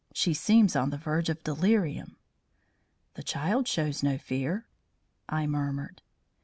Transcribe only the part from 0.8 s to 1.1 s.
the